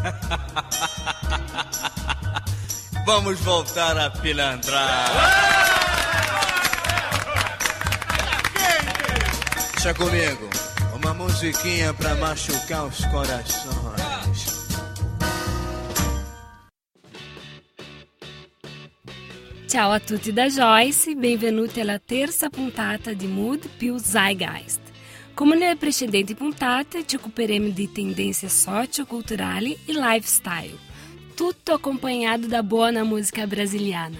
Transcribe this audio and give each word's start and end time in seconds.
Vamos 3.06 3.40
voltar 3.40 3.98
a 3.98 4.10
pilantrar. 4.10 5.10
Deixa 9.72 9.94
comigo, 9.94 10.50
uma 10.94 11.14
musiquinha 11.14 11.94
pra 11.94 12.14
machucar 12.16 12.84
os 12.84 13.02
corações. 13.06 14.60
Ciao 19.66 19.92
a 19.92 20.00
tutti 20.00 20.32
da 20.32 20.48
Joyce, 20.48 21.14
benvenuti 21.14 21.80
alla 21.80 21.98
terza 21.98 22.50
puntata 22.50 23.14
di 23.14 23.28
Mood 23.28 23.68
più 23.78 23.96
Zeitgeist. 23.98 24.89
Come 25.40 25.56
nelle 25.56 25.76
precedenti 25.76 26.34
puntate 26.34 27.06
ci 27.06 27.16
occuperemo 27.16 27.70
di 27.70 27.90
tendenze 27.90 28.50
socioculturali 28.50 29.72
e 29.86 29.92
lifestyle, 29.94 30.76
tutto 31.34 31.72
accompagnato 31.72 32.46
da 32.46 32.62
buona 32.62 33.04
musica 33.04 33.46
brasiliana. 33.46 34.18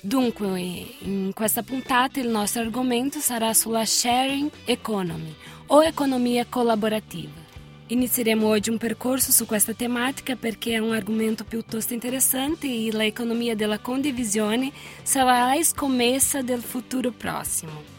Dunque, 0.00 0.58
in 1.02 1.30
questa 1.32 1.62
puntata 1.62 2.18
il 2.18 2.26
nostro 2.26 2.62
argomento 2.62 3.20
sarà 3.20 3.54
sulla 3.54 3.84
sharing 3.84 4.50
economy 4.64 5.32
o 5.66 5.84
economia 5.84 6.44
collaborativa. 6.48 7.44
Inizieremo 7.86 8.48
oggi 8.48 8.70
un 8.70 8.78
percorso 8.78 9.30
su 9.30 9.46
questa 9.46 9.72
tematica 9.72 10.34
perché 10.34 10.72
è 10.72 10.78
un 10.78 10.94
argomento 10.94 11.44
piuttosto 11.44 11.94
interessante 11.94 12.66
e 12.66 12.90
l'economia 12.90 13.54
della 13.54 13.78
condivisione 13.78 14.72
sarà 15.04 15.54
la 15.54 15.62
scommessa 15.62 16.42
del 16.42 16.60
futuro 16.60 17.12
prossimo. 17.12 17.94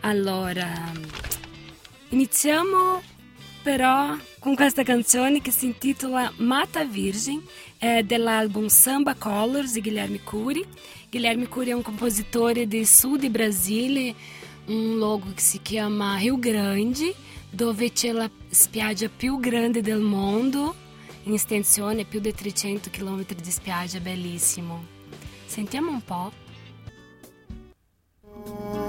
Allora, 0.00 0.92
iniziamo 2.10 3.02
però 3.62 4.16
con 4.38 4.54
questa 4.54 4.82
canzone 4.82 5.42
che 5.42 5.50
si 5.50 5.66
intitola 5.66 6.32
Mata 6.36 6.84
Virgem, 6.84 7.42
è 7.76 8.02
dell'album 8.02 8.68
Samba 8.68 9.14
Colors 9.14 9.72
di 9.72 9.80
Guilherme 9.80 10.22
Cury. 10.22 10.64
Guilherme 11.10 11.48
Cury 11.48 11.70
è 11.70 11.74
un 11.74 11.82
compositore 11.82 12.66
del 12.66 12.86
sud 12.86 13.20
di 13.20 13.28
Brasile, 13.28 14.14
un 14.66 14.96
luogo 14.96 15.32
che 15.34 15.40
si 15.40 15.60
chiama 15.60 16.16
Rio 16.16 16.38
Grande 16.38 17.14
dove 17.50 17.92
c'è 17.92 18.12
la 18.12 18.30
spiaggia 18.48 19.08
più 19.08 19.40
grande 19.40 19.82
del 19.82 20.00
mondo, 20.00 20.74
in 21.24 21.34
estensione 21.34 22.04
più 22.04 22.20
di 22.20 22.32
300 22.32 22.90
km 22.90 23.26
di 23.26 23.50
spiaggia, 23.50 23.98
bellissimo. 23.98 24.84
Sentiamo 25.46 25.90
un 25.90 26.02
po'. 26.02 28.79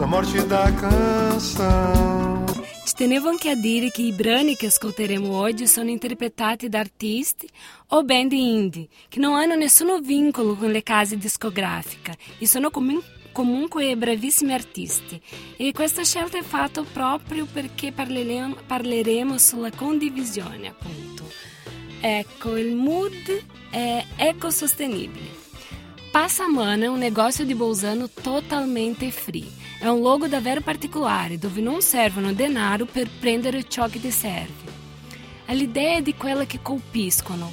La 0.00 0.06
morte 0.06 0.46
da 0.46 0.72
canção. 0.72 2.46
Tenevo 2.96 3.28
anche 3.28 3.50
a 3.50 3.54
dire 3.54 3.90
che 3.90 4.00
i 4.00 4.12
brani 4.12 4.56
che 4.56 4.66
ascolteremo 4.66 5.30
oggi 5.30 5.66
sono 5.66 5.90
interpretati 5.90 6.70
da 6.70 6.78
artisti 6.78 7.46
o 7.88 8.02
band 8.02 8.32
indie 8.32 8.88
che 9.08 9.20
non 9.20 9.34
hanno 9.34 9.56
nessun 9.56 10.00
vincolo 10.02 10.54
con 10.54 10.70
le 10.70 10.82
case 10.82 11.18
discografiche 11.18 12.16
e 12.38 12.46
sono 12.46 12.70
comunque 12.70 13.18
comunque 13.32 13.94
bravissimi 13.94 14.54
artisti 14.54 15.20
e 15.56 15.72
questa 15.72 16.02
scelta 16.02 16.38
è 16.38 16.42
fatta 16.42 16.82
proprio 16.82 17.46
perché 17.50 17.92
parleremo, 17.92 18.56
parleremo 18.66 19.36
sulla 19.36 19.70
condivisione 19.70 20.68
appunto. 20.68 21.30
Ecco, 22.00 22.56
il 22.56 22.74
mood 22.74 23.44
è 23.70 24.04
ecosostenibile. 24.16 25.39
Passamana 26.10 26.84
è 26.84 26.88
un 26.88 26.98
negócio 26.98 27.44
di 27.44 27.54
Bolzano 27.54 28.08
totalmente 28.08 29.12
free. 29.12 29.48
È 29.78 29.86
un 29.86 30.00
luogo 30.00 30.26
davvero 30.26 30.60
particolare 30.60 31.38
dove 31.38 31.60
non 31.60 31.82
servono 31.82 32.32
denaro 32.32 32.84
per 32.84 33.08
prendere 33.20 33.68
ciò 33.68 33.86
che 33.88 34.00
ti 34.00 34.10
serve. 34.10 34.78
L'idea 35.50 35.98
è 35.98 36.02
di 36.02 36.14
quella 36.14 36.44
che 36.46 36.58
colpiscono, 36.62 37.52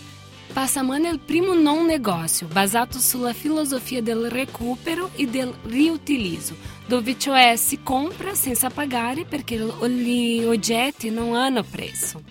Passamana 0.54 1.10
è 1.10 1.12
il 1.12 1.20
primo 1.20 1.54
non 1.54 1.86
negócio 1.86 2.48
basato 2.48 2.98
sulla 2.98 3.34
filosofia 3.34 4.02
del 4.02 4.28
recupero 4.28 5.12
e 5.14 5.28
del 5.28 5.54
riutilizzo, 5.66 6.56
dove 6.88 7.20
cioè 7.20 7.56
si 7.58 7.84
compra 7.84 8.34
senza 8.34 8.72
pagare 8.72 9.26
perché 9.26 9.56
gli 9.56 10.44
oggetti 10.44 11.12
non 11.12 11.36
hanno 11.36 11.62
prezzo. 11.62 12.24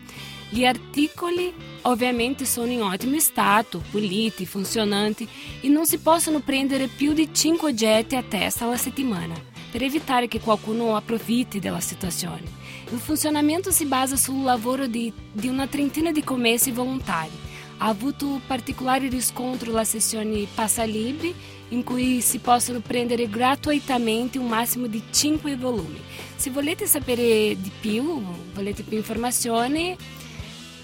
Gli 0.48 0.64
articoli 0.64 1.52
ovviamente 1.82 2.44
sono 2.44 2.70
in 2.70 2.82
ottimo 2.82 3.18
stato, 3.18 3.82
puliti, 3.90 4.46
funzionanti 4.46 5.28
e 5.60 5.68
non 5.68 5.86
si 5.86 5.98
possono 5.98 6.40
prendere 6.40 6.86
più 6.86 7.12
di 7.12 7.28
5 7.32 7.70
oggetti 7.70 8.16
a 8.16 8.22
testa 8.22 8.64
alla 8.64 8.76
settimana, 8.76 9.34
per 9.70 9.82
evitare 9.82 10.28
che 10.28 10.40
qualcuno 10.40 10.96
approfitti 10.96 11.58
della 11.58 11.80
situazione. 11.80 12.64
Il 12.90 12.98
funzionamento 12.98 13.70
si 13.70 13.86
basa 13.86 14.16
sul 14.16 14.44
lavoro 14.44 14.86
di, 14.86 15.12
di 15.32 15.48
una 15.48 15.66
trentina 15.66 16.12
di 16.12 16.22
commessi 16.22 16.70
volontari 16.70 17.44
ha 17.78 17.88
avuto 17.88 18.40
particolare 18.46 19.08
riscontro 19.08 19.70
la 19.70 19.84
sessione 19.84 20.46
Passa 20.54 20.84
Libri, 20.84 21.34
in 21.70 21.84
cui 21.84 22.20
si 22.20 22.38
possono 22.38 22.80
prendere 22.80 23.28
gratuitamente 23.28 24.38
un 24.38 24.46
massimo 24.46 24.86
di 24.86 25.02
5 25.10 25.56
volumi. 25.56 26.00
Se 26.36 26.50
volete 26.50 26.86
sapere 26.86 27.56
di 27.58 27.70
più, 27.80 28.22
volete 28.54 28.82
più 28.82 28.96
informazioni, 28.96 29.96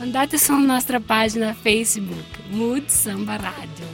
andate 0.02 0.36
sulla 0.36 0.58
nostra 0.58 0.98
pagina 0.98 1.54
Facebook, 1.54 2.40
Mood 2.50 2.86
Samba 2.86 3.36
Radio. 3.36 3.86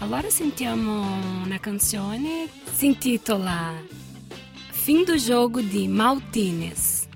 Allora 0.00 0.28
sentiamo 0.28 1.42
una 1.44 1.58
canzone, 1.58 2.46
si 2.74 2.86
intitola 2.86 3.72
Fim 4.70 5.02
do 5.04 5.14
Jogo 5.14 5.62
di 5.62 5.88
Maltines. 5.88 7.08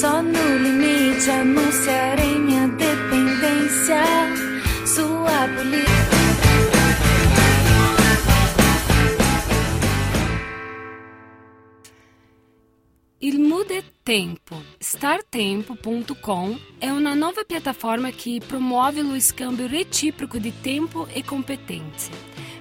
Só 0.00 0.22
no 0.22 0.56
limite 0.56 1.30
anunciarei 1.30 2.38
minha 2.38 2.68
dependência. 2.68 4.02
Sua 4.86 5.48
polícia. 5.54 5.87
Tempo. 14.08 14.56
Startempo.com 14.80 16.58
é 16.80 16.90
uma 16.90 17.14
nova 17.14 17.44
plataforma 17.44 18.10
que 18.10 18.40
promove 18.40 19.02
o 19.02 19.14
escambio 19.14 19.66
recíproco 19.66 20.40
de 20.40 20.50
tempo 20.50 21.06
e 21.14 21.22
competência. 21.22 22.10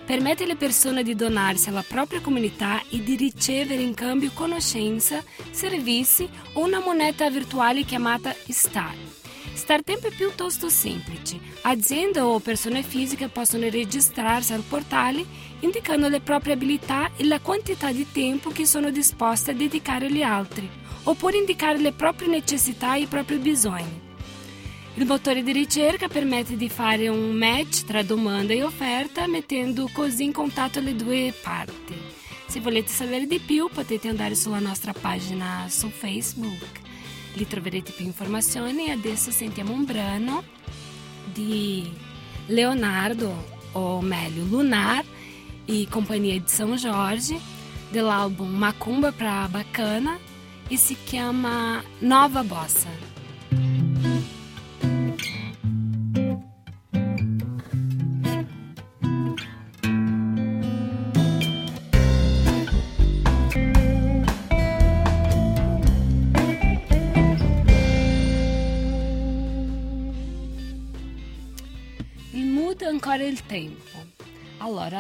permette 0.05 0.43
alle 0.43 0.57
persone 0.57 1.03
di 1.03 1.15
donarsi 1.15 1.69
alla 1.69 1.83
propria 1.87 2.19
comunità 2.19 2.81
e 2.91 3.01
di 3.01 3.15
ricevere 3.15 3.81
in 3.81 3.93
cambio 3.93 4.31
conoscenza, 4.33 5.23
servizi 5.51 6.29
o 6.55 6.65
una 6.65 6.81
moneta 6.81 7.29
virtuale 7.29 7.83
chiamata 7.83 8.35
Star. 8.49 8.95
Startempo 9.53 10.07
è 10.07 10.11
piuttosto 10.11 10.67
semplice. 10.67 11.39
Aziende 11.61 12.19
o 12.19 12.39
persone 12.39 12.83
fisiche 12.83 13.29
possono 13.29 13.69
registrarsi 13.69 14.51
al 14.53 14.63
portale 14.67 15.25
indicando 15.61 16.07
le 16.07 16.21
proprie 16.21 16.53
abilità 16.53 17.11
e 17.15 17.25
la 17.25 17.39
quantità 17.39 17.91
di 17.91 18.05
tempo 18.11 18.49
che 18.49 18.65
sono 18.65 18.91
disposte 18.91 19.51
a 19.51 19.53
dedicare 19.53 20.07
agli 20.07 20.21
altri, 20.21 20.69
oppure 21.03 21.37
indicare 21.37 21.79
le 21.79 21.93
proprie 21.93 22.27
necessità 22.27 22.95
e 22.95 23.01
i 23.01 23.05
propri 23.05 23.37
bisogni. 23.37 24.05
Il 24.95 25.05
motore 25.05 25.43
di 25.43 25.51
ricerca 25.51 26.07
permette 26.07 26.57
di 26.57 26.69
fare 26.69 27.07
un 27.07 27.31
match 27.31 27.83
tra 27.85 28.01
domanda 28.01 28.53
e 28.53 28.63
offerta, 28.63 29.27
mettendo 29.27 29.89
così 29.93 30.23
in 30.23 30.31
contatto 30.31 30.79
le 30.79 30.95
due 30.95 31.33
parti. 31.41 31.95
Se 32.47 32.59
volete 32.59 32.91
sapere 32.91 33.27
di 33.27 33.39
più, 33.39 33.69
potete 33.71 34.07
andare 34.07 34.33
sulla 34.33 34.59
nostra 34.59 34.93
pagina 34.93 35.67
su 35.69 35.89
Facebook. 35.89 36.79
Lì 37.33 37.45
troverete 37.45 37.91
più 37.91 38.05
informazioni 38.05 38.89
adesso 38.89 39.29
sentiamo 39.29 39.71
un 39.71 39.85
brano 39.85 40.43
di 41.31 41.87
Leonardo, 42.47 43.55
o 43.73 44.01
meglio 44.01 44.45
Lunar, 44.45 45.05
e 45.67 45.85
Companhia 45.87 46.39
de 46.39 46.49
São 46.49 46.77
Jorge, 46.77 47.39
dell'album 47.91 48.45
Macumba 48.45 49.11
pra 49.11 49.47
Bacana, 49.47 50.19
e 50.69 50.77
si 50.77 50.95
chiama 50.95 51.83
Nova 52.01 52.43
Bossa. 52.43 52.89
ancora 72.87 73.23
il 73.23 73.41
tempo. 73.45 73.86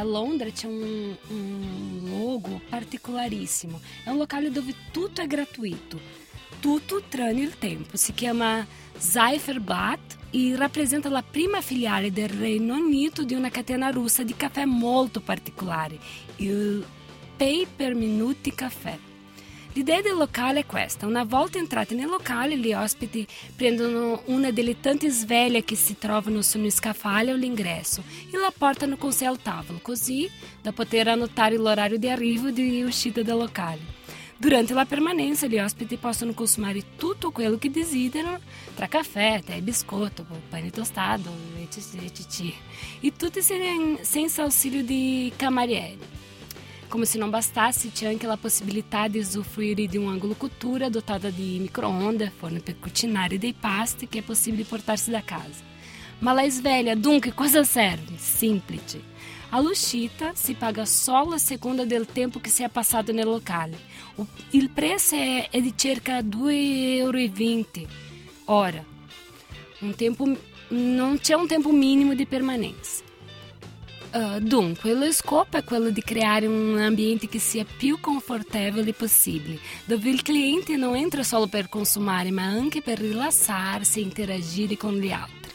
Londres 0.03 0.27
Londra 0.27 0.51
tinha 0.51 0.71
um, 0.71 1.15
um 1.31 2.25
logo 2.25 2.61
particularíssimo. 2.69 3.81
É 4.05 4.11
um 4.11 4.17
local 4.17 4.41
onde 4.41 4.73
tudo 4.93 5.21
é 5.21 5.27
gratuito. 5.27 5.99
Tudo 6.61 7.01
tranne 7.01 7.41
il 7.41 7.55
tempo. 7.55 7.97
Se 7.97 8.13
chama 8.13 8.67
Zeiferblatt 8.99 10.01
e 10.33 10.55
representa 10.55 11.09
a 11.15 11.23
prima 11.23 11.61
filiale 11.61 12.11
do 12.11 12.25
Reino 12.25 12.75
Unido 12.75 13.25
de 13.25 13.35
uma 13.35 13.49
catena 13.49 13.91
russa 13.91 14.25
de 14.25 14.33
café 14.33 14.65
muito 14.65 15.21
particular. 15.21 15.91
O 16.39 16.83
Pay 17.37 17.67
Per 17.77 17.95
Minute 17.95 18.51
Café. 18.51 19.06
L'idea 19.77 20.01
del 20.01 20.15
locale 20.15 20.61
è 20.61 20.65
questa: 20.65 21.05
una 21.05 21.23
volta 21.23 21.59
entrati 21.59 21.93
nel 21.93 22.07
locale, 22.07 22.57
gli 22.57 22.73
ospiti 22.73 23.27
prendono 23.55 24.23
una 24.25 24.49
delle 24.49 24.79
tante 24.79 25.07
sveglie 25.11 25.63
che 25.63 25.75
si 25.75 25.99
trovano 25.99 26.41
sullo 26.41 26.71
scaffale 26.71 27.29
all'ingresso 27.29 28.01
e 28.31 28.37
la 28.37 28.51
portano 28.57 28.97
con 28.97 29.11
sé 29.11 29.25
al 29.25 29.39
tavolo, 29.39 29.77
così 29.79 30.27
da 30.63 30.71
poter 30.71 31.09
annotare 31.09 31.57
l'orario 31.57 31.99
di 31.99 32.09
arrivo 32.09 32.47
e 32.47 32.53
di 32.53 32.81
uscita 32.81 33.21
del 33.21 33.37
locale. 33.37 33.95
Durante 34.35 34.73
la 34.73 34.85
permanenza, 34.85 35.45
gli 35.45 35.59
ospiti 35.59 35.97
possono 35.97 36.33
consumare 36.33 36.95
tutto 36.95 37.29
quello 37.29 37.59
che 37.59 37.69
desiderano, 37.69 38.39
tra 38.73 38.87
caffè, 38.87 39.43
tè, 39.45 39.61
biscotto, 39.61 40.25
pane 40.49 40.71
tostato, 40.71 41.31
etc. 41.61 42.51
E 42.99 43.13
tutti 43.15 43.43
senza 43.43 44.41
ausilio 44.41 44.83
di 44.83 45.31
camerieri. 45.35 45.99
Como 46.89 47.05
se 47.05 47.17
não 47.17 47.29
bastasse, 47.29 47.89
tinha 47.89 48.11
aquela 48.11 48.37
possibilidade 48.37 49.15
de 49.15 49.19
usufruir 49.19 49.87
de 49.89 49.97
uma 49.97 50.15
agricultura 50.15 50.89
dotada 50.89 51.29
de 51.29 51.59
micro-ondas, 51.59 52.31
forno 52.39 52.61
per 52.61 52.77
e 53.31 53.37
de 53.37 53.53
pasti, 53.53 54.07
que 54.07 54.19
é 54.19 54.21
possível 54.21 54.65
portar-se 54.65 55.11
da 55.11 55.21
casa. 55.21 55.65
Ma 56.21 56.33
velha, 56.33 56.95
dunque, 56.95 57.31
coisa 57.31 57.63
serve? 57.63 58.17
simples. 58.17 58.97
A 59.51 59.59
luxita 59.59 60.33
se 60.35 60.53
paga 60.53 60.85
só 60.85 61.31
a 61.33 61.39
segunda 61.39 61.85
do 61.85 62.05
tempo 62.05 62.39
que 62.39 62.49
se 62.49 62.63
é 62.63 62.69
passado 62.69 63.13
no 63.13 63.23
local. 63.23 63.69
O 64.17 64.25
preço 64.73 65.15
é, 65.15 65.47
é, 65.53 65.61
de 65.61 65.73
cerca 65.77 66.21
de 66.21 66.37
2,20 66.37 66.99
euro. 66.99 67.89
Ora, 68.47 68.85
um 69.81 69.93
tempo, 69.93 70.37
não 70.71 71.17
tinha 71.17 71.37
um 71.37 71.47
tempo 71.47 71.71
mínimo 71.71 72.15
de 72.15 72.25
permanência. 72.25 73.06
Uh, 74.09 74.39
dunque, 74.39 74.93
lo 74.93 75.11
scopo 75.11 75.57
è 75.57 75.63
quello 75.63 75.89
di 75.89 76.01
creare 76.01 76.47
un 76.47 76.79
ambiente 76.79 77.27
che 77.27 77.39
sia 77.39 77.65
più 77.65 77.99
confortevole 77.99 78.93
possibile, 78.93 79.59
dove 79.83 80.09
il 80.09 80.21
cliente 80.21 80.77
non 80.77 80.95
entra 80.95 81.23
solo 81.23 81.47
per 81.47 81.67
consumare, 81.67 82.31
ma 82.31 82.43
anche 82.43 82.81
per 82.81 82.99
rilassarsi 82.99 83.99
e 83.99 84.03
interagire 84.03 84.77
con 84.77 84.95
gli 84.95 85.11
altri. 85.11 85.51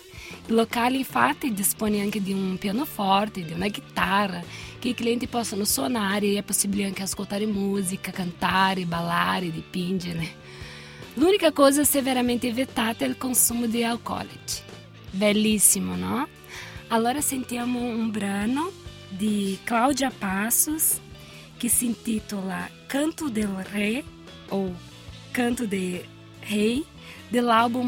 Il 0.46 0.54
locale 0.54 0.98
infatti 0.98 1.54
dispone 1.54 2.02
anche 2.02 2.20
di 2.20 2.32
un 2.32 2.58
pianoforte, 2.58 3.42
di 3.42 3.52
una 3.52 3.68
chitarra, 3.68 4.42
che 4.78 4.88
i 4.88 4.94
clienti 4.94 5.28
possono 5.28 5.64
suonare 5.64 6.26
e 6.26 6.38
è 6.38 6.42
possibile 6.42 6.84
anche 6.84 7.02
ascoltare 7.02 7.46
musica, 7.46 8.10
cantare, 8.10 8.84
ballare, 8.84 9.50
dipingere. 9.50 10.40
L'unica 11.14 11.52
cosa 11.52 11.84
severamente 11.84 12.50
vietata 12.50 13.04
è 13.04 13.08
il 13.08 13.16
consumo 13.16 13.66
di 13.66 13.82
alcolici. 13.82 14.60
Bellissimo, 15.10 15.94
no? 15.94 16.40
Allora 16.92 17.22
sentiamo 17.22 17.78
un 17.78 18.10
brano 18.10 18.70
di 19.08 19.58
Cláudia 19.64 20.10
Passos 20.10 21.00
que 21.58 21.70
se 21.70 21.86
intitula 21.86 22.68
Canto 22.86 23.30
del 23.30 23.48
Rei 23.64 24.04
ou 24.50 24.76
Canto 25.32 25.66
de 25.66 26.04
Rei, 26.42 26.84
do 27.30 27.50
álbum 27.50 27.82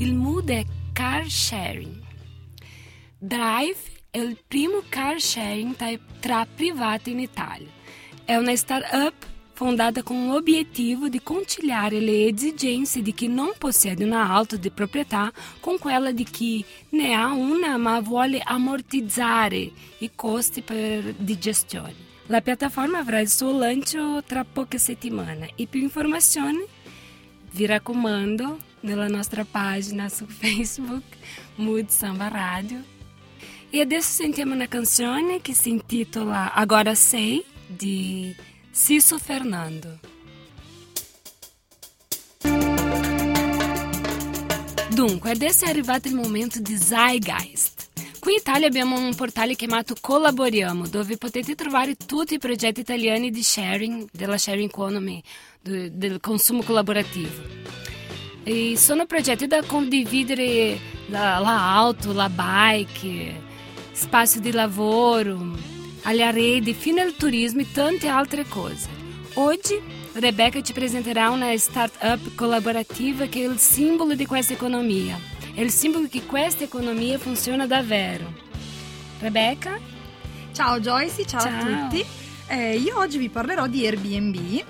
Mar 0.00 0.42
à 0.94 1.20
Vista. 1.22 1.56
Drive 3.20 3.76
è 4.10 4.18
il 4.18 4.36
primo 4.48 4.82
car 4.88 5.20
sharing 5.20 5.76
tra 6.20 6.46
privati 6.46 7.10
in 7.12 7.20
Italia. 7.20 7.68
È 8.24 8.36
una 8.36 8.56
startup 8.56 9.14
fondata 9.52 10.02
con 10.02 10.26
l'obiettivo 10.26 11.08
di 11.08 11.22
conciliare 11.22 12.00
le 12.00 12.26
esigenze 12.26 13.00
di 13.00 13.14
chi 13.14 13.28
non 13.28 13.52
possiede 13.58 14.04
una 14.04 14.28
auto 14.30 14.56
di 14.56 14.70
proprietà 14.70 15.30
con 15.60 15.78
quella 15.78 16.10
di 16.10 16.24
chi 16.24 16.64
ne 16.90 17.14
ha 17.14 17.32
una 17.32 17.76
ma 17.76 18.00
vuole 18.00 18.40
ammortizzare 18.42 19.70
i 19.98 20.10
costi 20.14 20.62
per, 20.62 21.14
di 21.14 21.38
gestione. 21.38 22.10
La 22.26 22.40
piattaforma 22.40 22.98
avrà 22.98 23.20
il 23.20 23.28
suo 23.28 23.56
lancio 23.56 24.22
tra 24.24 24.44
poche 24.44 24.78
settimane 24.78 25.52
e 25.54 25.66
più 25.66 25.80
informazioni 25.80 26.64
Vira 27.52 27.78
comando 27.78 28.58
na 28.82 29.08
nossa 29.10 29.44
página 29.44 30.04
no 30.04 30.26
Facebook, 30.26 31.04
Mude 31.58 31.92
Samba 31.92 32.28
Rádio. 32.28 32.82
E 33.70 33.80
é 33.80 33.84
desse 33.84 34.08
sentimento 34.08 34.58
na 34.58 34.66
canção 34.66 35.38
que 35.38 35.54
se 35.54 35.68
intitula 35.70 36.50
Agora 36.54 36.94
Sei, 36.94 37.44
de 37.68 38.34
Ciso 38.72 39.18
Fernando. 39.18 40.00
Dunque, 44.94 45.28
é 45.28 45.34
é 45.66 45.68
arrivato 45.68 46.08
o 46.08 46.16
momento 46.16 46.62
de 46.62 46.76
Zeitgeist. 46.76 47.91
Qui 48.22 48.34
in 48.34 48.38
Italia 48.38 48.68
abbiamo 48.68 48.96
un 48.96 49.16
portale 49.16 49.56
chiamato 49.56 49.96
Collaboriamo, 50.00 50.86
dove 50.86 51.16
potete 51.16 51.56
trovare 51.56 51.96
tutti 51.96 52.34
i 52.34 52.38
progetti 52.38 52.78
italiani 52.78 53.32
di 53.32 53.42
sharing, 53.42 54.08
della 54.12 54.38
sharing 54.38 54.68
economy, 54.68 55.20
del 55.60 56.20
consumo 56.20 56.62
collaborativo. 56.62 57.42
E 58.44 58.74
sono 58.76 59.06
progetti 59.06 59.48
da 59.48 59.64
condividere 59.64 60.78
la, 61.06 61.40
la 61.40 61.74
auto, 61.74 62.12
la 62.12 62.28
bike, 62.28 63.40
spazio 63.90 64.40
di 64.40 64.52
lavoro, 64.52 65.58
alle 66.02 66.30
reti, 66.30 66.74
fino 66.74 67.00
al 67.00 67.16
turismo 67.16 67.62
e 67.62 67.72
tante 67.72 68.06
altre 68.06 68.44
cose. 68.44 68.88
Oggi 69.32 69.80
Rebecca 70.12 70.62
ci 70.62 70.72
presenterà 70.72 71.30
una 71.30 71.56
startup 71.56 72.36
collaborativa 72.36 73.26
che 73.26 73.42
è 73.42 73.48
il 73.48 73.58
simbolo 73.58 74.14
di 74.14 74.26
questa 74.26 74.52
economia. 74.52 75.31
È 75.54 75.60
il 75.60 75.70
simbolo 75.70 76.08
che 76.08 76.24
questa 76.24 76.64
economia 76.64 77.18
funziona 77.18 77.66
davvero. 77.66 78.32
Rebecca? 79.18 79.78
Ciao 80.52 80.80
Joyce, 80.80 81.26
ciao, 81.26 81.40
ciao. 81.40 81.60
a 81.60 81.88
tutti. 81.88 82.02
Eh, 82.46 82.78
io 82.78 82.96
oggi 82.96 83.18
vi 83.18 83.28
parlerò 83.28 83.66
di 83.66 83.84
Airbnb 83.84 84.64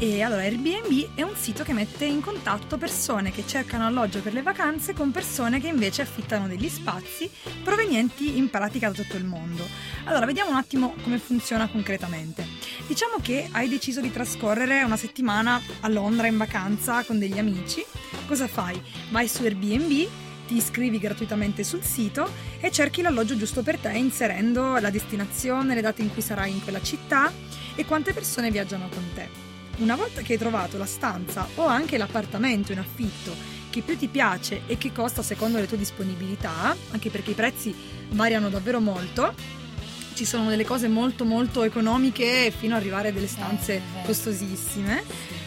e 0.00 0.22
allora 0.22 0.42
Airbnb 0.42 1.14
è 1.14 1.22
un 1.22 1.36
sito 1.36 1.62
che 1.62 1.72
mette 1.72 2.04
in 2.04 2.20
contatto 2.20 2.76
persone 2.78 3.30
che 3.30 3.46
cercano 3.46 3.86
alloggio 3.86 4.20
per 4.22 4.32
le 4.32 4.42
vacanze 4.42 4.92
con 4.92 5.12
persone 5.12 5.60
che 5.60 5.68
invece 5.68 6.02
affittano 6.02 6.48
degli 6.48 6.68
spazi 6.68 7.30
provenienti 7.62 8.36
in 8.36 8.50
pratica 8.50 8.88
da 8.88 9.02
tutto 9.02 9.16
il 9.16 9.24
mondo. 9.24 9.64
Allora 10.02 10.26
vediamo 10.26 10.50
un 10.50 10.56
attimo 10.56 10.96
come 11.04 11.18
funziona 11.18 11.68
concretamente. 11.68 12.44
Diciamo 12.88 13.18
che 13.22 13.48
hai 13.52 13.68
deciso 13.68 14.00
di 14.00 14.10
trascorrere 14.10 14.82
una 14.82 14.96
settimana 14.96 15.62
a 15.80 15.88
Londra 15.88 16.26
in 16.26 16.36
vacanza 16.36 17.04
con 17.04 17.20
degli 17.20 17.38
amici. 17.38 17.84
Cosa 18.26 18.48
fai? 18.48 18.82
Vai 19.10 19.28
su 19.28 19.42
Airbnb 19.42 20.22
ti 20.46 20.56
iscrivi 20.56 20.98
gratuitamente 20.98 21.64
sul 21.64 21.82
sito 21.82 22.28
e 22.60 22.70
cerchi 22.70 23.02
l'alloggio 23.02 23.36
giusto 23.36 23.62
per 23.62 23.78
te 23.78 23.90
inserendo 23.90 24.76
la 24.78 24.90
destinazione, 24.90 25.74
le 25.74 25.80
date 25.80 26.02
in 26.02 26.12
cui 26.12 26.22
sarai 26.22 26.50
in 26.50 26.62
quella 26.62 26.82
città 26.82 27.32
e 27.74 27.84
quante 27.84 28.12
persone 28.12 28.50
viaggiano 28.50 28.88
con 28.88 29.04
te. 29.14 29.28
Una 29.78 29.96
volta 29.96 30.22
che 30.22 30.34
hai 30.34 30.38
trovato 30.38 30.78
la 30.78 30.86
stanza 30.86 31.48
o 31.56 31.66
anche 31.66 31.98
l'appartamento 31.98 32.72
in 32.72 32.78
affitto 32.78 33.34
che 33.70 33.80
più 33.80 33.98
ti 33.98 34.06
piace 34.06 34.62
e 34.66 34.78
che 34.78 34.92
costa 34.92 35.20
secondo 35.22 35.58
le 35.58 35.66
tue 35.66 35.76
disponibilità, 35.76 36.76
anche 36.92 37.10
perché 37.10 37.32
i 37.32 37.34
prezzi 37.34 37.74
variano 38.10 38.48
davvero 38.48 38.78
molto, 38.78 39.34
ci 40.14 40.24
sono 40.24 40.48
delle 40.48 40.64
cose 40.64 40.86
molto 40.86 41.24
molto 41.24 41.64
economiche 41.64 42.52
fino 42.56 42.76
ad 42.76 42.80
arrivare 42.80 43.08
a 43.08 43.12
delle 43.12 43.26
stanze 43.26 43.82
costosissime. 44.04 45.02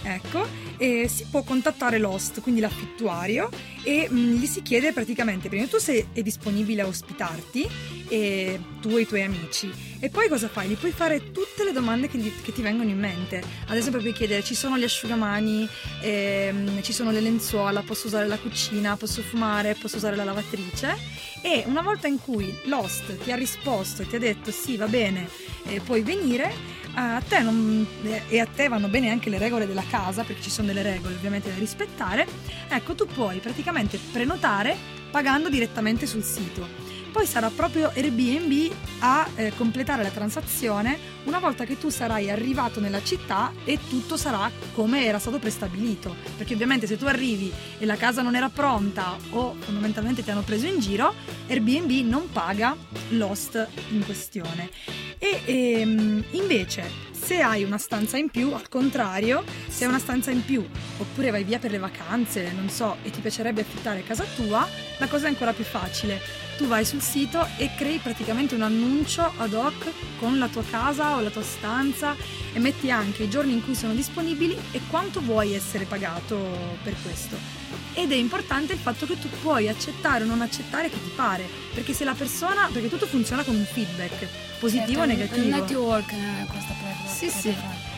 Ecco, 0.10 0.48
e 0.78 1.10
si 1.10 1.26
può 1.30 1.44
contattare 1.44 1.98
l'host, 1.98 2.40
quindi 2.40 2.62
l'affittuario, 2.62 3.50
e 3.84 4.08
mh, 4.10 4.18
mm, 4.18 4.34
gli 4.36 4.46
si 4.46 4.62
chiede 4.62 4.94
praticamente 4.94 5.50
prima 5.50 5.68
tu 5.68 5.80
se 5.80 6.08
è 6.14 6.22
disponibile 6.22 6.84
a 6.84 6.88
ospitarti, 6.88 7.68
e 8.08 8.58
tu 8.80 8.96
e 8.96 9.02
i 9.02 9.06
tuoi 9.06 9.24
amici, 9.24 9.70
e 10.00 10.10
poi 10.10 10.30
cosa 10.30 10.48
fai? 10.48 10.70
Gli 10.70 10.78
puoi 10.78 10.92
fare 10.92 11.34
tutte 11.34 11.66
le 11.66 11.74
domande 11.74 12.08
che, 12.08 12.18
gli, 12.20 12.32
che 12.42 12.54
ti 12.54 12.62
vengono 12.62 12.90
in 12.90 13.00
mente. 13.00 13.44
Ad 13.68 13.76
esempio, 13.76 14.00
puoi 14.00 14.14
chiedere: 14.14 14.44
ci 14.44 14.56
sono 14.56 14.78
gli 14.78 14.84
asciugamani, 14.86 15.68
ehm, 16.02 16.82
ci 16.84 16.94
sono 16.94 17.12
le 17.12 17.20
lenzuola, 17.20 17.82
posso 17.82 18.08
usare 18.08 18.28
la 18.28 18.38
cucina, 18.38 18.96
posso 18.96 19.22
fumare, 19.22 19.76
posso 19.76 19.98
usare 19.98 20.16
la 20.16 20.24
lavatrice. 20.24 20.96
E 21.42 21.64
una 21.68 21.82
volta 21.82 22.08
in 22.08 22.20
cui 22.20 22.54
l'host 22.66 23.18
ti 23.24 23.32
ha 23.32 23.36
risposto 23.36 24.04
e 24.04 24.08
ti 24.08 24.16
ha 24.16 24.20
detto 24.20 24.52
sì, 24.52 24.78
va 24.78 24.88
bene, 24.88 25.28
eh, 25.66 25.82
puoi 25.82 26.02
venire 26.02 26.77
a 27.00 27.22
te 27.22 27.40
non- 27.42 27.86
e 28.28 28.40
a 28.40 28.48
te 28.48 28.68
vanno 28.68 28.88
bene 28.88 29.10
anche 29.10 29.30
le 29.30 29.38
regole 29.38 29.68
della 29.68 29.84
casa, 29.88 30.24
perché 30.24 30.42
ci 30.42 30.50
sono 30.50 30.68
delle 30.68 30.82
regole 30.82 31.14
ovviamente 31.14 31.50
da 31.50 31.56
rispettare, 31.58 32.28
ecco 32.70 32.96
tu 32.96 33.06
puoi 33.06 33.38
praticamente 33.38 34.00
prenotare 34.12 34.76
pagando 35.12 35.50
direttamente 35.50 36.08
sul 36.08 36.24
sito. 36.24 36.87
Poi 37.18 37.26
sarà 37.26 37.50
proprio 37.50 37.90
Airbnb 37.96 38.72
a 39.00 39.28
eh, 39.34 39.52
completare 39.58 40.04
la 40.04 40.12
transazione 40.12 41.00
una 41.24 41.40
volta 41.40 41.66
che 41.66 41.80
tu 41.80 41.90
sarai 41.90 42.30
arrivato 42.30 42.80
nella 42.80 43.02
città 43.02 43.52
e 43.64 43.80
tutto 43.90 44.18
sarà 44.18 44.52
come 44.76 45.04
era 45.04 45.18
stato 45.18 45.40
prestabilito. 45.40 46.16
Perché 46.38 46.54
ovviamente 46.54 46.86
se 46.86 46.96
tu 46.96 47.06
arrivi 47.06 47.52
e 47.80 47.88
la 47.88 47.96
casa 47.96 48.22
non 48.22 48.36
era 48.36 48.50
pronta 48.50 49.18
o 49.32 49.56
fondamentalmente 49.58 50.24
ti 50.24 50.30
hanno 50.30 50.44
preso 50.44 50.68
in 50.68 50.80
giro, 50.80 51.12
Airbnb 51.48 52.08
non 52.08 52.30
paga 52.32 52.78
l'host 53.10 53.68
in 53.90 54.06
questione. 54.06 54.70
E 55.18 55.42
ehm, 55.46 56.24
invece 56.34 57.16
se 57.28 57.42
hai 57.42 57.66
una 57.66 57.78
stanza 57.78 58.16
in 58.16 58.30
più, 58.30 58.54
al 58.54 58.70
contrario, 58.70 59.44
se 59.68 59.84
hai 59.84 59.90
una 59.90 60.00
stanza 60.00 60.32
in 60.32 60.46
più 60.46 60.66
oppure 60.98 61.30
vai 61.30 61.44
via 61.44 61.60
per 61.60 61.72
le 61.72 61.78
vacanze, 61.78 62.54
non 62.56 62.70
so, 62.70 62.96
e 63.04 63.10
ti 63.10 63.20
piacerebbe 63.20 63.60
affittare 63.60 64.02
casa 64.02 64.24
tua, 64.38 64.66
la 64.98 65.08
cosa 65.08 65.26
è 65.26 65.30
ancora 65.30 65.52
più 65.52 65.66
facile. 65.66 66.22
Tu 66.56 66.68
vai 66.68 66.86
sul 66.86 67.02
sito 67.02 67.46
e 67.58 67.70
crei 67.76 67.98
praticamente 67.98 68.56
un 68.56 68.62
annuncio 68.62 69.30
ad 69.40 69.52
hoc 69.52 69.92
con 70.20 70.40
la 70.40 70.48
tua 70.48 70.64
casa 70.72 71.18
o 71.18 71.20
la 71.20 71.30
tua 71.30 71.44
stanza 71.44 72.16
e 72.54 72.60
metti 72.60 72.90
anche 72.90 73.24
i 73.24 73.30
giorni 73.30 73.52
in 73.52 73.62
cui 73.62 73.76
sono 73.76 73.94
disponibili 73.94 74.58
e 74.72 74.80
quanto 74.90 75.20
vuoi 75.20 75.54
essere 75.54 75.84
pagato 75.84 76.38
per 76.82 76.96
questo. 77.04 77.67
Ed 78.00 78.12
è 78.12 78.16
importante 78.16 78.74
il 78.74 78.80
fatto 78.80 79.08
che 79.08 79.18
tu 79.18 79.28
puoi 79.42 79.68
accettare 79.68 80.24
o 80.24 80.28
non 80.28 80.42
accettare 80.42 80.88
che 80.88 81.02
ti 81.02 81.10
pare, 81.16 81.50
perché 81.74 81.94
se 81.94 82.04
la 82.04 82.14
persona, 82.14 82.70
perché 82.72 82.90
tutto 82.90 83.08
funziona 83.08 83.44
con 83.44 83.56
un 83.56 83.66
feedback, 83.66 84.28
positivo 84.60 85.02
o 85.02 85.08
Certo, 85.08 85.20
negativo. 85.20 85.46
Un 85.46 85.50
network 85.50 86.12
eh, 86.12 86.46
questa 86.48 86.76
per 86.80 87.12
Sì, 87.12 87.28
sì. 87.28 87.56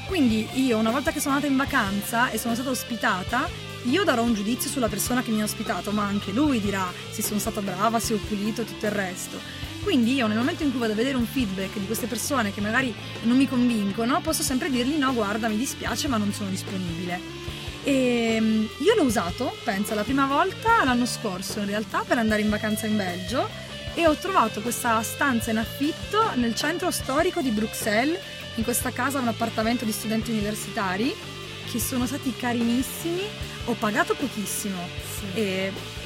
Quindi 0.07 0.47
io 0.53 0.77
una 0.77 0.91
volta 0.91 1.11
che 1.11 1.19
sono 1.19 1.35
andata 1.35 1.51
in 1.51 1.57
vacanza 1.57 2.29
e 2.29 2.37
sono 2.37 2.53
stata 2.53 2.69
ospitata, 2.69 3.49
io 3.83 4.05
darò 4.05 4.23
un 4.23 4.33
giudizio 4.33 4.69
sulla 4.69 4.87
persona 4.87 5.21
che 5.21 5.31
mi 5.31 5.41
ha 5.41 5.43
ospitato, 5.43 5.91
ma 5.91 6.05
anche 6.05 6.31
lui 6.31 6.61
dirà 6.61 6.89
se 7.11 7.21
sono 7.21 7.37
stata 7.37 7.61
brava, 7.61 7.99
se 7.99 8.13
ho 8.13 8.19
pulito 8.25 8.61
e 8.61 8.65
tutto 8.65 8.85
il 8.85 8.93
resto. 8.93 9.37
Quindi 9.83 10.13
io 10.13 10.27
nel 10.27 10.37
momento 10.37 10.63
in 10.63 10.71
cui 10.71 10.79
vado 10.79 10.93
a 10.93 10.95
vedere 10.95 11.17
un 11.17 11.25
feedback 11.25 11.77
di 11.77 11.85
queste 11.85 12.07
persone 12.07 12.53
che 12.53 12.61
magari 12.61 12.95
non 13.23 13.35
mi 13.35 13.49
convincono, 13.49 14.21
posso 14.21 14.43
sempre 14.43 14.69
dirgli 14.69 14.95
no, 14.95 15.13
guarda, 15.13 15.49
mi 15.49 15.57
dispiace, 15.57 16.07
ma 16.07 16.15
non 16.15 16.31
sono 16.31 16.49
disponibile. 16.49 17.58
E 17.83 18.38
mm, 18.39 18.65
io 18.79 18.95
l'ho 18.95 19.03
usato, 19.03 19.55
penso, 19.63 19.95
la 19.95 20.03
prima 20.03 20.25
volta 20.25 20.83
l'anno 20.83 21.05
scorso 21.05 21.59
in 21.59 21.65
realtà 21.67 22.03
per 22.05 22.17
andare 22.17 22.41
in 22.41 22.50
vacanza 22.50 22.86
in 22.86 22.95
Belgio. 22.98 23.48
E 23.95 24.07
ho 24.07 24.15
trovato 24.15 24.62
questa 24.62 25.01
stanza 25.01 25.51
in 25.51 25.57
affitto 25.57 26.31
nel 26.36 26.55
centro 26.55 26.91
storico 26.91 27.41
di 27.41 27.50
Bruxelles, 27.50 28.19
in 28.55 28.63
questa 28.63 28.91
casa, 28.91 29.19
un 29.19 29.27
appartamento 29.27 29.83
di 29.86 29.91
studenti 29.91 30.31
universitari 30.31 31.13
che 31.71 31.79
sono 31.79 32.05
stati 32.05 32.33
carinissimi, 32.36 33.21
ho 33.65 33.74
pagato 33.74 34.15
pochissimo, 34.15 34.77
Sì. 35.19 35.41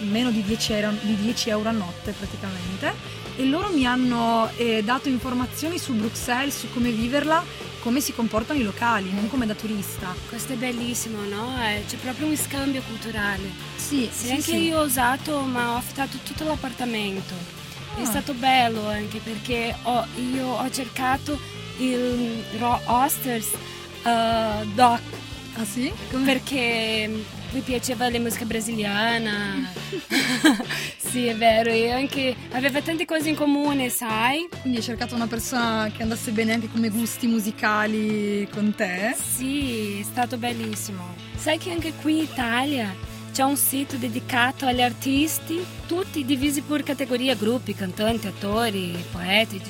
meno 0.06 0.32
di 0.32 0.44
10, 0.44 0.74
euro, 0.74 0.92
di 1.02 1.16
10 1.16 1.50
euro 1.50 1.70
a 1.70 1.72
notte 1.72 2.12
praticamente 2.12 3.23
e 3.36 3.46
loro 3.46 3.70
mi 3.70 3.86
hanno 3.86 4.50
eh, 4.58 4.82
dato 4.84 5.10
informazioni 5.10 5.78
su 5.80 5.94
Bruxelles, 5.94 6.58
su 6.60 6.72
come 6.74 6.92
viverla, 6.92 7.44
come 7.82 8.00
si 8.00 8.14
comportano 8.14 8.60
i 8.60 8.64
locali, 8.64 9.12
non 9.12 9.30
come 9.30 9.46
da 9.46 9.56
turista. 9.56 10.14
Questo 10.30 10.54
è 10.54 10.56
bellissimo, 10.56 11.22
no? 11.24 11.56
Eh, 11.64 11.84
C'è 11.88 11.98
proprio 11.98 12.28
un 12.28 12.38
scambio 12.38 12.82
culturale. 12.88 13.50
Sì, 13.76 14.10
Sì, 14.12 14.26
sì, 14.28 14.32
anche 14.32 14.42
sì. 14.44 14.58
io 14.64 14.80
ho 14.80 14.84
usato, 14.84 15.40
ma 15.42 15.74
ho 15.74 15.76
affittato 15.78 16.18
tutto 16.24 16.44
l'appartamento. 16.44 17.34
È 17.98 18.02
Ah. 18.02 18.06
stato 18.06 18.34
bello 18.34 18.88
anche 18.88 19.20
perché 19.20 19.76
ho- 19.84 20.06
io 20.34 20.48
ho 20.48 20.70
cercato 20.72 21.40
il 21.78 22.44
Raw 22.58 22.80
Osters 22.86 23.48
eh, 24.04 24.66
doc 24.74 25.00
Ah 25.56 25.66
sì? 25.66 25.92
Come- 26.10 26.24
perché 26.26 27.10
mi 27.54 27.62
piaceva 27.62 28.10
la 28.10 28.20
musica 28.20 28.46
brasiliana. 28.46 29.72
sì, 30.98 31.28
è 31.28 31.36
vero, 31.36 31.70
e 31.70 31.92
anche 31.92 32.36
aveva 32.52 32.82
tante 32.82 33.06
cose 33.06 33.30
in 33.30 33.36
comune, 33.36 33.90
sai? 33.90 34.48
Quindi 34.62 34.80
hai 34.80 34.84
cercato 34.84 35.14
una 35.14 35.28
persona 35.28 35.90
che 35.96 36.02
andasse 36.02 36.32
bene 36.32 36.54
anche 36.54 36.68
come 36.70 36.90
gusti 36.90 37.28
musicali 37.28 38.48
con 38.52 38.74
te? 38.76 39.16
Sì, 39.16 40.00
è 40.00 40.04
stato 40.04 40.38
bellissimo. 40.38 41.14
Sai 41.36 41.60
che 41.60 41.72
anche 41.72 41.94
qui 42.02 42.18
in 42.18 42.24
Italia 42.24 42.94
c'è 43.32 43.44
un 43.44 43.56
sito 43.56 43.98
dedicato 43.98 44.66
agli 44.66 44.82
artisti, 44.82 45.64
tutti 45.86 46.26
divisi 46.26 46.62
per 46.62 46.82
categoria, 46.82 47.36
gruppi, 47.36 47.76
cantanti, 47.76 48.28
attori, 48.28 48.96
poeti, 49.12 49.62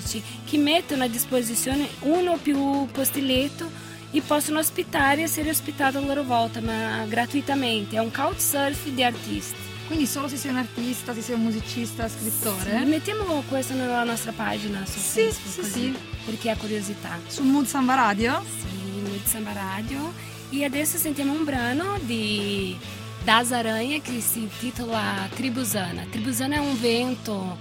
che 0.45 0.57
mettono 0.57 1.03
a 1.03 1.07
disposizione 1.07 1.87
uno 2.01 2.31
o 2.31 2.37
più 2.37 2.87
posti 2.91 3.25
letto 3.25 3.91
e 4.13 4.22
possono 4.22 4.60
ospitare 4.60 5.22
e 5.22 5.24
essere 5.24 5.50
ospitati 5.50 5.98
a 5.98 6.00
loro 6.00 6.24
volta, 6.24 6.62
ma 6.62 7.03
gratuitamente. 7.08 7.96
È 7.96 8.00
un 8.00 8.12
couchsurf 8.12 8.88
di 8.89 9.03
artisti. 9.03 9.72
Quindi 9.88 10.05
solo 10.05 10.27
se 10.27 10.38
sei 10.38 10.51
un 10.51 10.58
artista, 10.58 11.13
se 11.13 11.22
sei 11.22 11.36
un 11.36 11.41
musicista, 11.41 12.08
scrittore? 12.08 12.79
Sì, 12.79 12.86
mettiamo 12.86 13.43
questo 13.50 13.74
nella 13.74 14.03
nostra 14.03 14.32
pagina 14.32 14.86
su 14.86 14.98
Sì, 15.00 15.22
Facebook, 15.24 15.51
sì, 15.53 15.60
così, 15.60 15.72
sì. 15.72 15.98
per 16.25 16.38
chi 16.38 16.50
ha 16.50 16.55
curiosità. 16.55 17.20
Sul 17.27 17.46
Mood 17.46 17.65
Samba 17.65 17.96
Radio? 17.96 18.43
Sì, 18.46 19.01
no 19.01 19.10
Samba 19.24 19.51
Radio. 19.51 20.13
E 20.51 20.63
adesso 20.63 20.98
sentiamo 20.98 21.34
un 21.34 21.43
brano 21.43 21.98
di 22.01 22.77
Das 23.24 23.51
Aranha 23.51 24.00
che 24.00 24.22
si 24.22 24.39
intitola 24.39 25.27
Tribuzana. 25.34 26.05
Tribuzana 26.10 26.55
è 26.55 26.60
un 26.60 26.79
vento, 26.79 27.58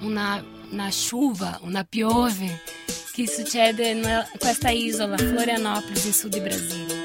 una, 0.00 0.42
una 0.70 0.88
chuva, 0.90 1.58
una 1.62 1.84
piove 1.84 2.62
che 3.24 3.28
succede 3.28 3.88
in 3.88 4.26
questa 4.38 4.70
isola, 4.70 5.16
Florianópolis, 5.16 6.04
in 6.04 6.12
sud 6.12 6.32
di 6.32 6.40
Brasile. 6.40 6.99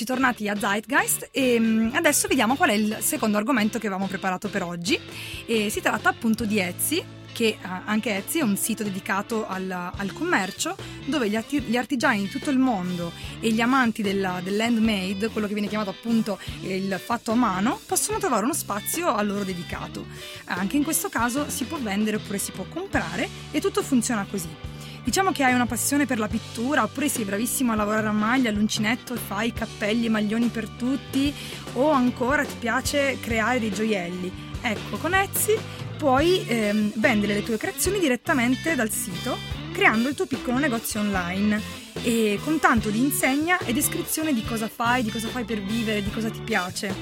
E 0.00 0.02
rieccoci 0.02 0.04
tornati 0.04 0.48
a 0.48 0.58
Zeitgeist 0.58 1.28
e 1.30 1.58
mm, 1.58 1.94
adesso 1.94 2.28
vediamo 2.28 2.56
qual 2.56 2.70
è 2.70 2.74
il 2.74 2.98
secondo 3.00 3.36
argomento 3.36 3.78
che 3.78 3.86
avevamo 3.86 4.08
preparato 4.08 4.48
per 4.48 4.62
oggi. 4.62 4.98
E 5.46 5.68
si 5.68 5.80
tratta 5.80 6.08
appunto 6.08 6.44
di 6.44 6.58
Etsy, 6.58 7.04
che 7.32 7.46
eh, 7.46 7.58
anche 7.84 8.16
Etsy 8.16 8.38
è 8.38 8.42
un 8.42 8.56
sito 8.56 8.82
dedicato 8.82 9.46
al, 9.46 9.70
al 9.70 10.12
commercio 10.12 10.76
dove 11.06 11.28
gli, 11.28 11.36
arti- 11.36 11.60
gli 11.60 11.76
artigiani 11.76 12.22
di 12.22 12.28
tutto 12.28 12.50
il 12.50 12.58
mondo 12.58 13.12
e 13.40 13.50
gli 13.50 13.60
amanti 13.60 14.02
della- 14.02 14.40
dell'handmade, 14.42 15.28
quello 15.28 15.46
che 15.46 15.52
viene 15.52 15.68
chiamato 15.68 15.90
appunto 15.90 16.38
il 16.62 17.00
fatto 17.02 17.32
a 17.32 17.36
mano, 17.36 17.78
possono 17.84 18.18
trovare 18.18 18.44
uno 18.44 18.54
spazio 18.54 19.14
a 19.14 19.22
loro 19.22 19.44
dedicato. 19.44 20.06
Anche 20.46 20.76
in 20.76 20.84
questo 20.84 21.08
caso 21.08 21.50
si 21.50 21.64
può 21.64 21.78
vendere 21.78 22.16
oppure 22.16 22.38
si 22.38 22.52
può 22.52 22.64
comprare 22.68 23.28
e 23.50 23.60
tutto 23.60 23.82
funziona 23.82 24.26
così. 24.28 24.69
Diciamo 25.02 25.32
che 25.32 25.44
hai 25.44 25.54
una 25.54 25.66
passione 25.66 26.06
per 26.06 26.18
la 26.18 26.28
pittura 26.28 26.82
oppure 26.82 27.08
sei 27.08 27.24
bravissimo 27.24 27.72
a 27.72 27.74
lavorare 27.74 28.06
a 28.06 28.12
maglia, 28.12 28.50
all'uncinetto 28.50 29.14
e 29.14 29.18
fai 29.18 29.52
cappelli 29.52 30.06
e 30.06 30.10
maglioni 30.10 30.48
per 30.48 30.68
tutti 30.68 31.34
o 31.74 31.90
ancora 31.90 32.44
ti 32.44 32.56
piace 32.58 33.18
creare 33.20 33.58
dei 33.58 33.72
gioielli. 33.72 34.48
Ecco, 34.60 34.98
con 34.98 35.14
Etsy 35.14 35.56
puoi 35.96 36.44
ehm, 36.46 36.92
vendere 36.96 37.34
le 37.34 37.42
tue 37.42 37.56
creazioni 37.56 37.98
direttamente 37.98 38.74
dal 38.74 38.90
sito 38.90 39.58
creando 39.72 40.08
il 40.08 40.14
tuo 40.14 40.26
piccolo 40.26 40.58
negozio 40.58 41.00
online 41.00 41.60
e 42.02 42.38
con 42.42 42.58
tanto 42.58 42.90
di 42.90 42.98
insegna 42.98 43.58
e 43.58 43.72
descrizione 43.72 44.32
di 44.32 44.44
cosa 44.44 44.68
fai, 44.68 45.02
di 45.02 45.10
cosa 45.10 45.28
fai 45.28 45.44
per 45.44 45.62
vivere, 45.62 46.02
di 46.02 46.10
cosa 46.10 46.30
ti 46.30 46.40
piace. 46.40 46.94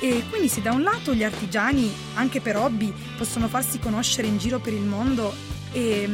E 0.00 0.24
quindi 0.28 0.48
se 0.48 0.62
da 0.62 0.72
un 0.72 0.82
lato 0.82 1.14
gli 1.14 1.24
artigiani, 1.24 1.90
anche 2.14 2.40
per 2.40 2.56
hobby, 2.56 2.92
possono 3.16 3.48
farsi 3.48 3.78
conoscere 3.78 4.26
in 4.26 4.38
giro 4.38 4.58
per 4.58 4.72
il 4.72 4.82
mondo 4.82 5.34
e, 5.72 6.08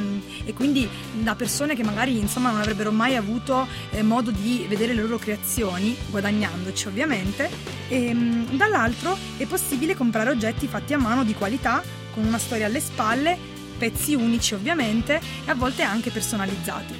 e 0.44 0.52
quindi 0.54 0.88
da 1.22 1.34
persone 1.34 1.74
che 1.74 1.84
magari 1.84 2.18
insomma 2.18 2.50
non 2.50 2.60
avrebbero 2.60 2.92
mai 2.92 3.16
avuto 3.16 3.66
eh, 3.90 4.02
modo 4.02 4.30
di 4.30 4.66
vedere 4.68 4.94
le 4.94 5.02
loro 5.02 5.18
creazioni, 5.18 5.96
guadagnandoci 6.10 6.88
ovviamente, 6.88 7.48
e, 7.88 8.14
mm, 8.14 8.56
dall'altro 8.56 9.16
è 9.36 9.46
possibile 9.46 9.94
comprare 9.94 10.30
oggetti 10.30 10.66
fatti 10.66 10.92
a 10.92 10.98
mano 10.98 11.24
di 11.24 11.34
qualità, 11.34 11.82
con 12.12 12.24
una 12.24 12.38
storia 12.38 12.66
alle 12.66 12.80
spalle, 12.80 13.36
pezzi 13.78 14.14
unici 14.14 14.54
ovviamente 14.54 15.20
e 15.44 15.50
a 15.50 15.54
volte 15.54 15.82
anche 15.82 16.10
personalizzati. 16.10 16.94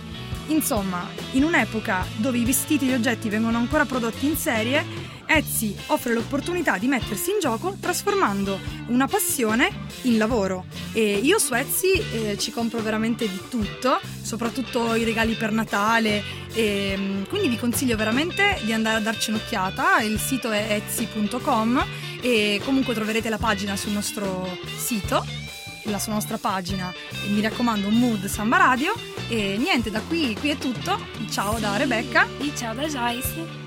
Insomma, 0.49 1.09
in 1.33 1.45
un'epoca 1.45 2.07
dove 2.17 2.39
i 2.39 2.45
vestiti 2.45 2.87
e 2.87 2.91
gli 2.91 2.95
oggetti 2.95 3.29
vengono 3.29 3.59
ancora 3.59 3.85
prodotti 3.85 4.27
in 4.27 4.37
serie, 4.37 5.15
Etsy 5.27 5.75
offre 5.87 6.15
l'opportunità 6.15 6.79
di 6.79 6.87
mettersi 6.87 7.33
in 7.33 7.41
gioco 7.41 7.77
trasformando 7.81 8.59
una 8.87 9.09
passione 9.09 9.69
in 10.03 10.19
lavoro. 10.19 10.67
E 10.93 11.15
io 11.15 11.39
su 11.39 11.53
Etsy 11.53 12.03
eh, 12.13 12.39
ci 12.39 12.53
compro 12.53 12.81
veramente 12.81 13.29
di 13.29 13.41
tutto, 13.49 13.99
soprattutto 14.23 14.95
i 14.95 15.05
regali 15.05 15.35
per 15.35 15.51
Natale, 15.51 16.23
e, 16.53 16.95
mm, 16.97 17.23
quindi 17.25 17.49
vi 17.49 17.59
consiglio 17.59 17.97
veramente 17.97 18.61
di 18.63 18.73
andare 18.73 18.99
a 18.99 19.01
darci 19.01 19.31
un'occhiata. 19.31 20.01
Il 20.01 20.19
sito 20.19 20.51
è 20.53 20.67
etsy.com 20.71 21.85
e 22.21 22.61
comunque 22.65 22.95
troverete 22.95 23.29
la 23.29 23.39
pagina 23.39 23.77
sul 23.77 23.93
nostro 23.93 24.57
sito. 24.77 25.46
La 25.91 25.99
sua 25.99 26.13
nostra 26.13 26.39
pagina, 26.39 26.93
e 27.11 27.29
mi 27.29 27.41
raccomando 27.41 27.91
Mood 27.91 28.27
Samba 28.27 28.57
Radio. 28.57 28.95
E 29.29 29.57
niente, 29.59 29.91
da 29.91 30.01
qui, 30.01 30.37
qui 30.39 30.51
è 30.51 30.59
tutto. 30.59 30.99
Ciao 31.31 31.59
da 31.59 31.77
Rebecca. 31.77 32.27
E 32.39 32.53
ciao 32.55 32.75
da 32.75 32.87
Joyce. 32.87 33.65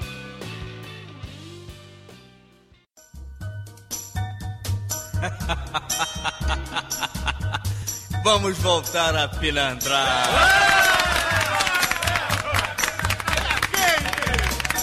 Vamos 8.24 8.58
voltar 8.58 9.16
a 9.16 9.28
pilantrar. 9.28 10.28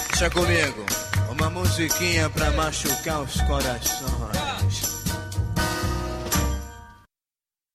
Deixa 0.09 0.29
comigo, 0.31 0.85
uma 1.29 1.49
musiquinha 1.49 2.29
pra 2.29 2.51
machucar 2.51 3.21
os 3.21 3.41
corações. 3.41 4.36